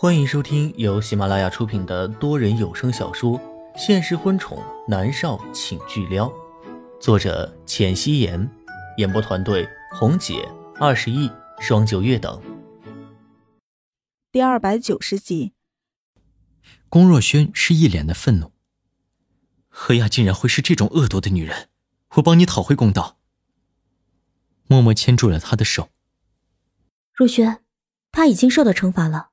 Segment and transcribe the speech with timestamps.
[0.00, 3.36] 欢迎收听由喜马拉雅出品的多人有声小说
[3.76, 6.28] 《现实婚宠男少请巨撩》，
[7.00, 8.48] 作者：浅汐颜，
[8.98, 10.48] 演播团队：红姐、
[10.78, 12.40] 二十亿、双九月等。
[14.30, 15.54] 第二百九十集，
[16.88, 18.52] 龚若轩是一脸的愤怒。
[19.66, 21.70] 何亚竟然会是这种恶毒的女人，
[22.14, 23.18] 我帮你讨回公道。
[24.68, 25.88] 默默牵住了他的手。
[27.12, 27.64] 若轩，
[28.12, 29.30] 他已经受到惩罚了，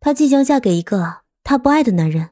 [0.00, 2.30] 她即将嫁给一个她不爱的男人。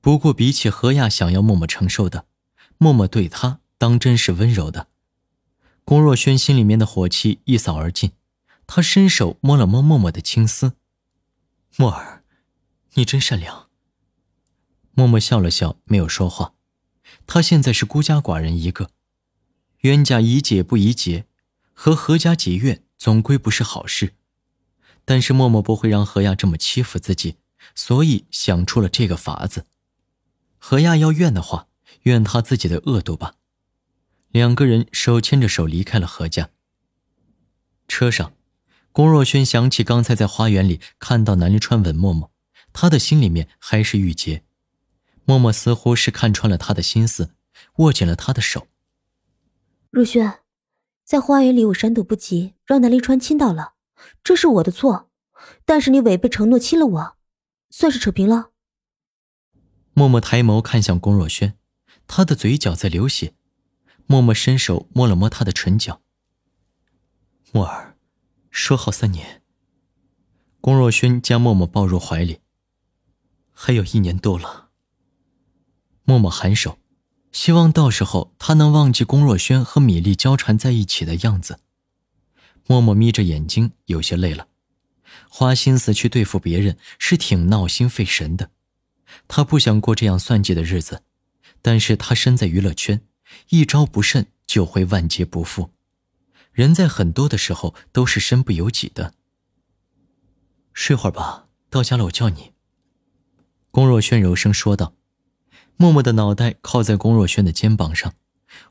[0.00, 2.26] 不过比起何雅想要默默承受的，
[2.78, 4.88] 默默对她当真是温柔的。
[5.84, 8.12] 龚若轩心里面的火气一扫而尽，
[8.66, 10.72] 他伸手摸了摸默默的青丝。
[11.76, 12.24] 默儿，
[12.94, 13.68] 你真善良。
[14.94, 16.54] 默默笑了笑，没有说话。
[17.26, 18.90] 他现在是孤家寡人一个，
[19.82, 21.26] 冤家宜解不宜结，
[21.72, 24.14] 和何家结怨总归不是好事。
[25.06, 27.36] 但是默默不会让何亚这么欺负自己，
[27.74, 29.64] 所以想出了这个法子。
[30.58, 31.68] 何亚要怨的话，
[32.02, 33.36] 怨他自己的恶毒吧。
[34.30, 36.50] 两个人手牵着手离开了何家。
[37.88, 38.34] 车上，
[38.90, 42.32] 龚若轩想起刚才在花园里看到南离川吻默默，
[42.72, 44.42] 他的心里面还是郁结。
[45.24, 47.34] 默默似乎是看穿了他的心思，
[47.76, 48.66] 握紧了他的手。
[49.90, 50.40] 若轩，
[51.04, 53.74] 在花园里我闪躲不及，让南离川亲到了，
[54.22, 55.10] 这是我的错。
[55.64, 57.16] 但是你违背承诺亲了我，
[57.70, 58.50] 算是扯平了。
[59.92, 61.56] 默默抬眸看向龚若轩，
[62.06, 63.34] 他的嘴角在流血。
[64.06, 66.00] 默默伸手摸了摸他的唇角。
[67.52, 67.96] 默儿，
[68.50, 69.42] 说好三年。
[70.60, 72.40] 龚若轩将默默抱入怀里。
[73.52, 74.70] 还有一年多了。
[76.04, 76.78] 默默颔首，
[77.32, 81.60] 希望到时候他能忘记龚若轩和米粒交缠在一起的样子。
[82.66, 84.48] 默默眯着眼睛，有些累了，
[85.28, 88.50] 花心思去对付别人是挺闹心费神的。
[89.28, 91.02] 他不想过这样算计的日子，
[91.62, 93.02] 但是他身在娱乐圈，
[93.50, 95.70] 一招不慎就会万劫不复。
[96.52, 99.14] 人在很多的时候都是身不由己的。
[100.72, 102.52] 睡会儿吧，到家了我叫你。
[103.70, 104.94] 龚若轩柔声说道。
[105.78, 108.14] 默默的脑袋靠在龚若轩的肩膀上，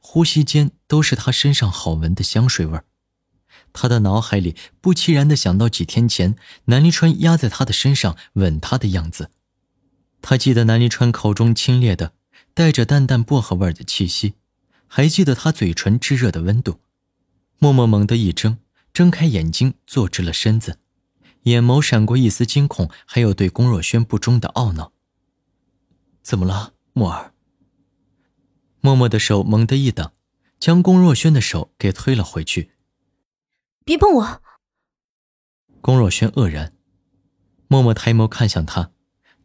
[0.01, 2.83] 呼吸间都是他身上好闻的香水味儿
[3.77, 9.29] 他的脑海里不期然的想到几天前南离川压在他的身上吻他的样子，
[10.21, 12.13] 他记得南离川口中清冽的、
[12.53, 14.35] 带着淡淡薄荷味的气息，
[14.87, 16.79] 还记得他嘴唇炙热的温度。
[17.59, 18.57] 默默猛地一睁，
[18.93, 20.79] 睁开眼睛，坐直了身子，
[21.43, 24.93] 眼眸闪过一丝惊恐，还有对龚若轩不忠的懊恼。
[26.23, 26.73] 怎么了？
[26.93, 27.33] 默儿，
[28.79, 30.13] 默默的手猛地一挡，
[30.59, 32.71] 将龚若轩的手给推了回去。
[33.85, 34.41] 别碰我！
[35.79, 36.73] 龚若轩愕然，
[37.67, 38.91] 默默抬眸看向他，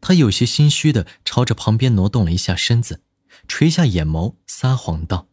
[0.01, 3.03] 他有些心虚的朝着旁边挪动了一下身子，
[3.47, 5.27] 垂下眼眸，撒谎道：“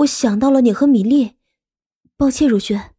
[0.00, 1.34] 我想到了你和米粒，
[2.16, 2.94] 抱歉，若轩。”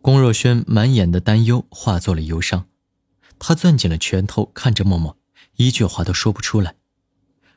[0.00, 2.66] 龚若轩满眼的担忧化作了忧伤，
[3.38, 5.18] 他攥紧了拳头，看着默默。
[5.56, 6.76] 一句话都说不出来，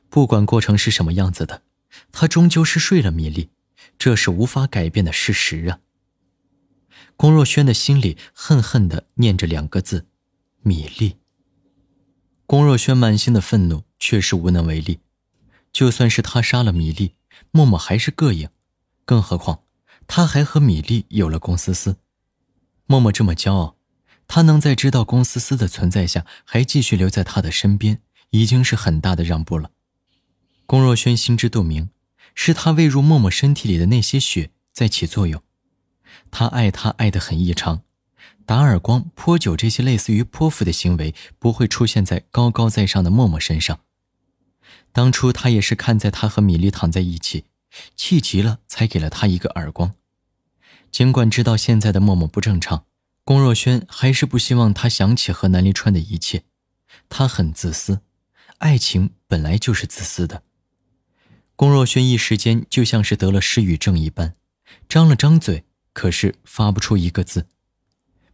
[0.10, 1.64] 不管过程是什么样子的，
[2.12, 3.52] 他终究是睡了米粒，
[3.98, 5.80] 这是无法改变的事实啊。
[7.16, 10.08] 龚若轩的心里恨恨的念着两个字：
[10.62, 11.18] 米粒。
[12.46, 15.00] 龚若轩满心的愤怒，却是无能为力。
[15.72, 17.16] 就算是他杀了米粒，
[17.52, 18.50] 默默还是膈应，
[19.06, 19.64] 更何况
[20.06, 21.98] 他还和米粒有了龚思思。
[22.86, 23.78] 默默这么骄傲。
[24.26, 29.72] 他能在知道龚思思的存在下还继续留在他的身边，已经是很大的让步了。
[30.66, 31.90] 龚若轩心知肚明，
[32.34, 35.44] 是他喂入默默身体里的那些血在起作用。
[36.32, 37.84] 他爱她爱得很异常，
[38.46, 43.80] 打耳光、泼酒这些类似于泼妇的行为不会出现在高高在上的默默身上。
[44.92, 47.46] 当初他也是看在他和米粒躺在一起，
[47.96, 49.94] 气急了才给了他一个耳光。
[50.92, 52.86] 尽管知道现在的默默不正常。
[53.26, 56.44] 龚若轩还是不希望他想起和南离川的一切，
[57.08, 58.02] 他很自私，
[58.58, 60.44] 爱情本来就是自私的。
[61.56, 64.36] 龚若轩一时间就像是得了失语症一般，
[64.90, 67.48] 张了张嘴，可是发不出一个字。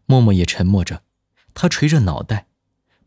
[0.05, 1.03] 默默也沉默着，
[1.53, 2.47] 他垂着脑袋，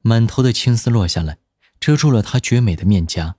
[0.03, 1.39] 满头的青丝落下来，
[1.81, 3.37] 遮住了他绝美的面颊。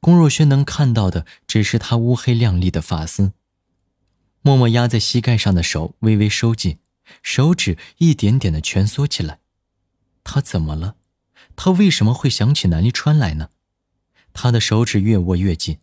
[0.00, 3.32] 龚若轩能看到的只是他乌黑亮丽的发丝。
[4.40, 6.78] 默默压在膝盖上的手微微收紧。
[7.22, 9.40] 手指一点点的蜷缩起来，
[10.24, 10.96] 他怎么了？
[11.56, 13.48] 他为什么会想起南离川来呢？
[14.34, 15.78] 他的手指越握越紧，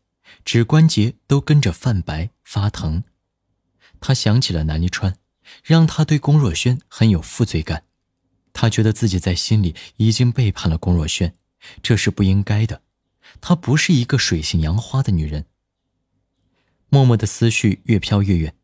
[0.46, 3.04] 指关节都跟着泛白发疼。
[4.00, 5.18] 他想起了南离川，
[5.64, 7.84] 让他对龚若轩很有负罪感。
[8.54, 11.34] 他觉得自己在心里已经背叛了龚若轩，
[11.84, 12.82] 这是不应该的。
[13.42, 15.46] 她不是一个水性杨花的女人。
[16.90, 18.56] 默默的思绪越飘越远，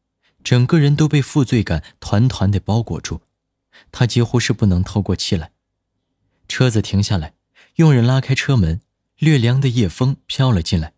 [0.44, 3.22] 整个人都被负罪感团团的包裹住，
[3.92, 5.52] 他几乎是不能透过气来。
[6.48, 7.34] 车子停下来，
[7.76, 8.80] 佣人拉开车门，
[9.18, 10.94] 略凉的夜风飘了进来，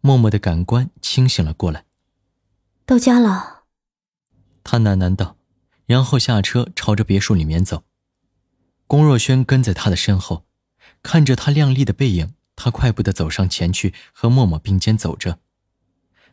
[0.00, 1.84] 默默的感官清醒了过来。
[2.84, 3.55] 到家了，
[4.68, 5.36] 他喃喃道，
[5.86, 7.84] 然后下车朝着别墅里面走。
[8.88, 10.44] 龚若轩跟在他的身后，
[11.04, 15.38] 看着他靓丽的背影，他快步的走上前去，和默默并肩走着。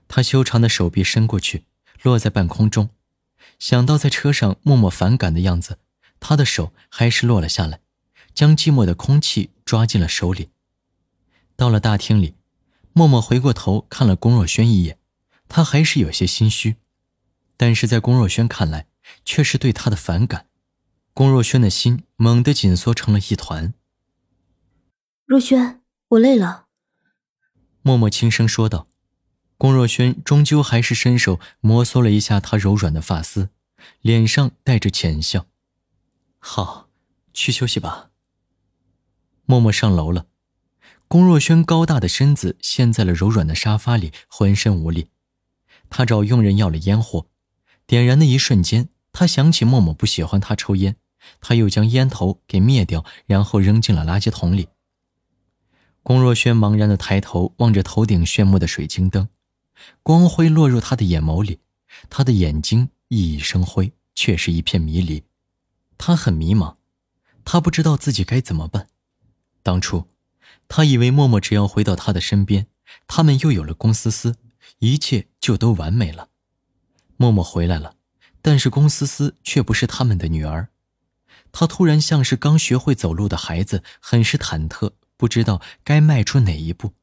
[0.07, 1.65] 他修长的手臂伸过去，
[2.01, 2.89] 落在半空中。
[3.59, 5.77] 想到在车上默默反感的样子，
[6.19, 7.81] 他的手还是落了下来，
[8.33, 10.49] 将寂寞的空气抓进了手里。
[11.55, 12.33] 到了大厅里，
[12.93, 14.97] 默默回过头看了龚若轩一眼，
[15.47, 16.77] 他还是有些心虚，
[17.57, 18.87] 但是在龚若轩看来，
[19.23, 20.47] 却是对他的反感。
[21.13, 23.73] 龚若轩的心猛地紧缩成了一团。
[25.25, 26.65] 若轩，我累了。
[27.81, 28.87] 默默轻声说道。
[29.57, 33.49] 龚若轩终究还是伸手摩挲了一下她柔软的发丝，
[34.01, 35.45] 脸上带着浅笑。
[36.39, 36.89] 好，
[37.33, 38.09] 去休息吧。
[39.45, 40.25] 默默上楼了。
[41.07, 45.09] 龚若轩高大的身子陷在了柔软的沙发里，浑身无力。
[45.89, 47.27] 他找佣人要了烟火，
[47.85, 50.97] 点燃的一瞬间，他想起默默不喜欢他抽烟。
[51.39, 54.67] 他又将烟头给灭掉，然后扔进了垃圾桶里。
[56.01, 59.29] 龚若轩茫然的抬头望着头顶炫目的水晶灯，
[60.01, 61.59] 光辉落入他的眼眸里，
[62.09, 65.23] 他的眼睛熠熠生辉，却是一片迷离。
[65.97, 66.75] 他很迷茫，
[67.45, 68.89] 他不知道自己该怎么办。
[69.61, 70.09] 当初，
[70.67, 72.67] 他以为默默只要回到他的身边，
[73.07, 74.35] 他们又有了龚思思，
[74.79, 76.27] 一切就都完美了。
[77.23, 77.95] 默默回来了，
[78.41, 80.67] 但是龚思思却不是他们的女儿。
[81.53, 86.95] 她突然像是刚学会走路的孩子，很是忐忑，不知道该迈出哪一步，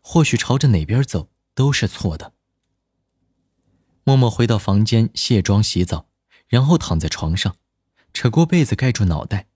[0.00, 2.32] 或许朝着哪边走都是错的。
[4.04, 6.06] 默默回到房间卸妆洗澡，
[6.46, 7.56] 然后躺在床上，
[8.14, 9.48] 扯过被子盖住脑袋。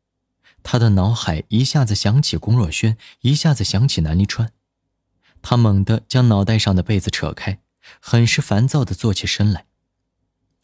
[0.64, 4.50] 他的脑海一下子想起龚若轩，一下子想起南离川。
[5.40, 7.60] 他猛地将脑袋上的被子扯开，
[8.00, 9.66] 很是烦躁地坐起身来。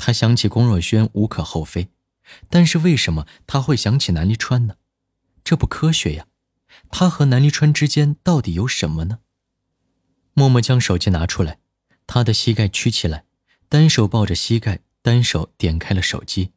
[0.03, 1.91] 他想起龚若轩无可厚非。
[2.49, 4.77] 但是为什么他会想起南离川呢？
[5.45, 6.27] 这不科学呀！
[6.91, 9.19] 他和南离川之间到底有什么呢？
[10.33, 11.59] 默默将手机拿出来，
[12.07, 13.25] 他的膝盖屈起来，
[13.69, 16.53] 单手抱着膝盖，单手点开了手机。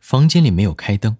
[0.00, 1.16] 房间里没有开灯，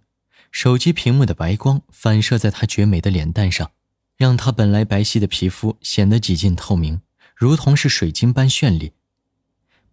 [0.51, 3.71] 手机屏幕的白光反射在他绝美的脸蛋上，
[4.17, 7.01] 让他本来白皙的皮肤显得几近透明，
[7.37, 8.93] 如同是水晶般绚丽。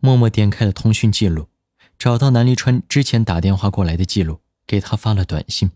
[0.06, 1.50] 默默点开了通讯记录。
[1.98, 5.72] 找到南离川之前打电话过来的记录，给他发了短信。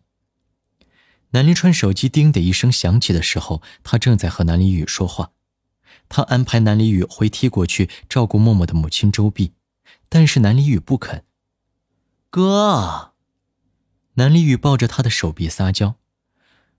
[1.31, 5.31] 南离川手机“叮”的一声响起的时候，他正在和南离宇说话。
[6.09, 9.53] 他安排南离宇回 T 国去照顾默默的母亲周碧，
[10.09, 11.23] 但是南离宇不肯。
[12.29, 13.13] 哥，
[14.15, 15.95] 南离宇抱着他的手臂撒娇：“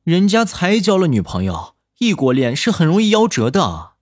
[0.04, 3.92] 人家才交了女朋友，异国恋是很容易夭折的。”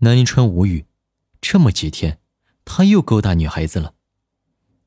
[0.00, 0.86] 南离川无语，
[1.42, 2.20] 这么几天。
[2.64, 3.94] 他又勾搭女孩子了，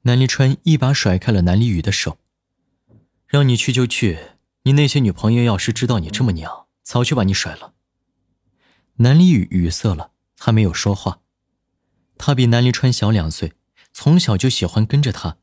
[0.03, 2.17] 南离川一把甩开了南离宇的手，
[3.27, 4.17] 让你去就去，
[4.63, 7.74] 你那些女朋友要是知道你这么娘，早就把你甩了。
[8.95, 11.19] 南离宇语塞了，他没有说话。
[12.17, 13.53] 他比南离川小两岁，
[13.91, 15.38] 从小就喜欢跟着他，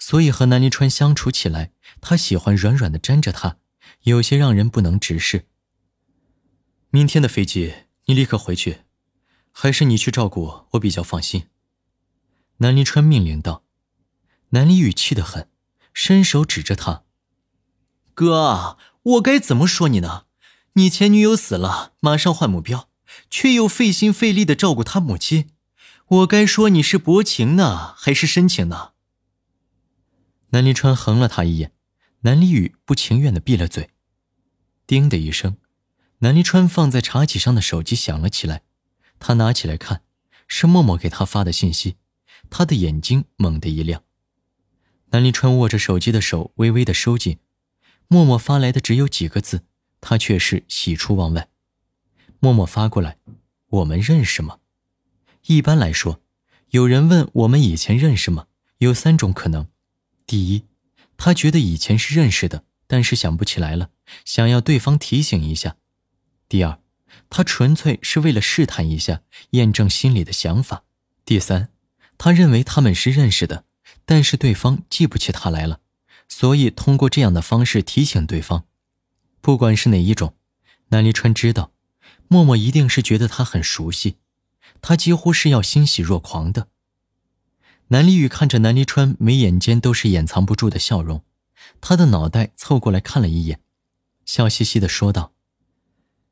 [0.00, 3.58] 所以和南离川相处起来，他喜欢软软的粘着他，
[4.02, 5.46] 有些让人不能直视。
[6.90, 7.72] 明天的飞机，
[8.06, 8.78] 你立刻回去，
[9.60, 11.48] 还是你去照顾我，我比较放心。
[12.58, 13.64] 南离川命令道
[14.50, 15.50] ：“南离宇气得很，
[15.92, 17.02] 伸手指着他
[18.14, 20.26] ：‘哥，我该怎么说你呢？
[20.74, 22.88] 你前女友死了，马上换目标，
[23.28, 25.50] 却又费心费力的照顾他母亲，
[26.06, 28.92] 我该说你是薄情呢，还是深情呢？’”
[30.50, 31.72] 南离川横了他一眼，
[32.20, 33.90] 南离宇不情愿的闭了嘴。
[34.86, 35.56] 叮的一声，
[36.18, 38.62] 南离川放在茶几上的手机响了起来，
[39.18, 40.02] 他拿起来看，
[40.46, 41.96] 是默默给他发的信息。
[42.50, 44.02] 他的眼睛猛地一亮，
[45.10, 47.38] 南临川握着手机的手微微的收紧。
[48.06, 49.64] 默默发来的只有几个字，
[50.00, 51.48] 他却是喜出望外。
[52.40, 53.18] 默默发过来
[53.68, 54.60] ：“我们认识吗？”
[55.46, 56.22] 一般来说，
[56.70, 58.46] 有人问我们以前认识吗？
[58.78, 59.68] 有三种可能：
[60.24, 60.64] 第一，
[61.16, 63.90] 他觉得以前是认识的，但是想不起来了，
[64.24, 65.72] 想要对方提醒一下；
[66.48, 66.80] 第二，
[67.30, 70.84] 他纯粹是为了试探一下，验证心里的想法；
[71.24, 71.70] 第三。
[72.16, 73.64] 他认为他们是认识的，
[74.04, 75.78] 但是对方记不起他来了，
[76.28, 78.64] 所以通过这样的方式提醒对方。
[79.40, 80.34] 不管是哪一种，
[80.88, 81.70] 南离川知道，
[82.26, 84.16] 默默一定是觉得他很熟悉，
[84.82, 86.66] 他几乎是要欣喜若狂的。
[87.88, 91.22] 南离宇看着南离川眉眼间都是掩藏不住的笑容，
[91.80, 93.60] 他的脑袋凑过来看了一眼，
[94.26, 95.32] 笑嘻嘻的说道：“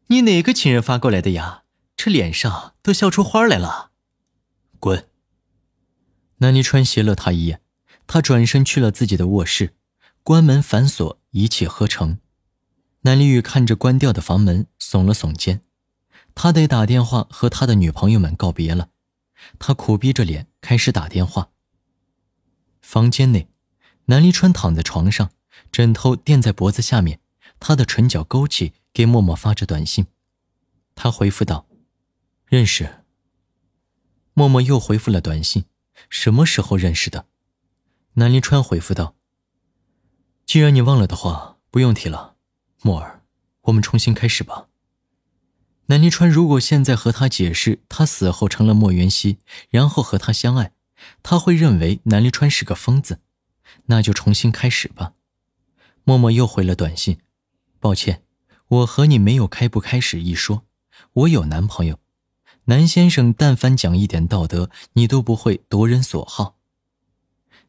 [0.09, 1.65] 你哪个情人发过来的呀？
[1.97, 3.91] 这脸上都笑出花来了。”
[4.79, 5.09] 滚！
[6.39, 7.61] 南离川斜了他一眼，
[8.07, 9.75] 他转身去了自己的卧室，
[10.23, 12.19] 关门反锁，一气呵成。
[13.01, 15.63] 南离宇看着关掉的房门，耸了耸肩，
[16.35, 18.91] 他得打电话和他的女朋友们告别了。
[19.59, 21.51] 他苦逼着脸开始打电话。
[22.81, 23.49] 房间内，
[24.07, 25.31] 南离川躺在床上，
[25.73, 27.21] 枕头垫在脖子下面，
[27.59, 30.07] 他的唇角勾起，给默默发着短信。
[30.95, 31.67] 他回复道
[32.49, 33.05] ：“认识。”
[34.33, 35.67] 默默又回复了短信
[36.09, 37.26] ：“什么时候认识的？”
[38.17, 39.15] 南临川回复道
[40.47, 42.37] ：“既然你忘了的话，不用提了。”
[42.81, 43.23] 莫儿，
[43.65, 44.69] 我们重新开始吧。
[45.88, 49.37] 南临川如果现在和他解释他死后成了莫元熙，
[49.69, 50.73] 然后和他相爱，
[51.23, 53.21] 他会认为南临川是个疯子。
[53.88, 55.12] 那就重新开始吧。
[56.05, 57.19] 默默又回了短信
[57.79, 58.23] ：“抱歉，
[58.68, 60.64] 我和你没有开不开始一说。
[61.12, 61.99] 我有男朋友。
[62.64, 66.56] 南先生，但凡讲一点道德，你都不会夺人所好。”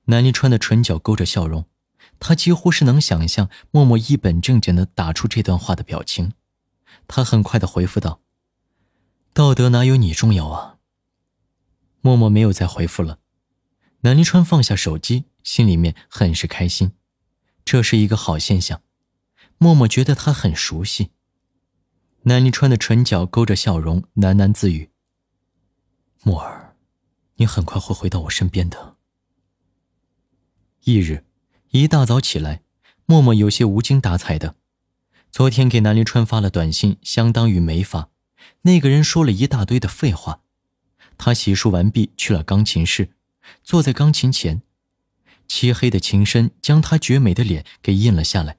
[0.05, 1.65] 南离川的唇角勾着笑容。
[2.19, 6.31] 他几乎是能想象默默一本正经的打出这段话的表情，
[7.07, 8.21] 他很快的回复道
[9.33, 10.77] ：“道德哪有你重要啊？”
[12.01, 13.19] 默默没有再回复了。
[14.01, 16.93] 南离川放下手机，心里面很是开心，
[17.63, 18.81] 这是一个好现象。
[19.57, 21.11] 默默觉得他很熟悉。
[22.23, 24.89] 南离川的唇角勾着笑容，喃喃自语
[26.23, 26.75] ：“默儿，
[27.35, 28.97] 你很快会回到我身边的。”
[30.85, 31.23] 翌日。
[31.71, 32.61] 一大早起来，
[33.05, 34.55] 默默有些无精打采的。
[35.29, 38.09] 昨天给南临川发了短信，相当于没发。
[38.61, 40.43] 那个人说了一大堆的废话。
[41.17, 43.11] 他洗漱完毕，去了钢琴室，
[43.63, 44.61] 坐在钢琴前，
[45.45, 48.57] 漆黑的琴身将他绝美的脸给印了下来。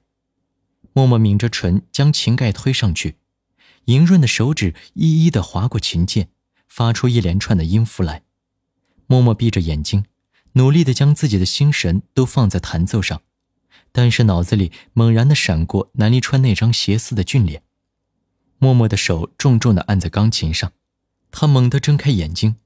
[0.99, 3.15] 默默抿着唇，将琴盖推上去，
[3.85, 6.27] 莹润的手指一一的划过琴键，
[6.67, 8.23] 发出一连串的音符来。
[9.07, 10.03] 默默闭着眼睛。
[10.53, 13.21] 努力的将自己的心神都放在弹奏上，
[13.93, 17.63] 但是脑子里猛然的闪过南离川那张邪似的俊脸。
[18.57, 20.73] 默默的手重重的按在钢琴上，
[21.31, 22.57] 他猛地睁开眼睛，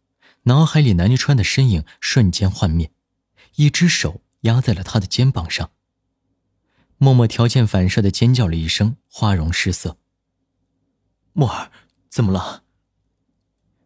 [0.44, 2.90] 脑海里南离川的身影瞬间幻灭，
[3.58, 5.70] 一只手压在了他的肩膀上。
[7.04, 9.98] 默默条件反射的尖叫了一声，花容失色。
[11.34, 11.70] 默儿，
[12.10, 12.64] 怎么了？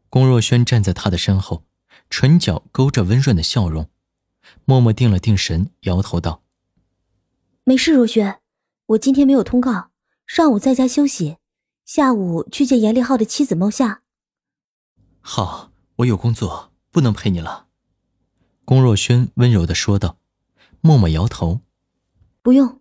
[0.07, 1.63] 龚若轩站在他的身后。
[2.11, 3.89] 唇角勾着温润的笑容，
[4.65, 6.43] 默默定了定神，摇头道
[7.65, 8.39] ：“没事，若轩，
[8.85, 9.89] 我今天没有通告，
[10.27, 11.37] 上午在家休息，
[11.85, 14.03] 下午去见严立浩的妻子猫夏。
[15.21, 17.65] ”“好，我有工作，不能陪你了。”
[18.63, 20.19] 龚若轩温柔的说道。
[20.81, 21.61] 默默摇头
[22.43, 22.79] ：“不用。”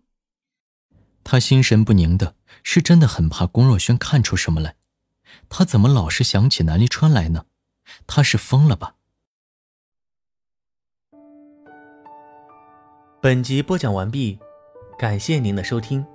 [1.29, 4.75] 他心神不宁的，是真的很怕龚若轩看出什么来。
[5.49, 7.43] 他怎么老是想起南离川来呢？
[8.07, 8.95] 他是疯了吧？
[13.21, 14.39] 本集播讲完毕，
[14.97, 16.05] 感谢您的收听。